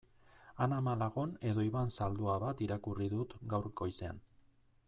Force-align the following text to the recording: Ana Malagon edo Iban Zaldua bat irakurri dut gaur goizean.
Ana 0.65 0.79
Malagon 0.87 1.35
edo 1.51 1.67
Iban 1.69 1.93
Zaldua 1.97 2.39
bat 2.47 2.65
irakurri 2.69 3.11
dut 3.15 3.37
gaur 3.55 3.73
goizean. 3.83 4.29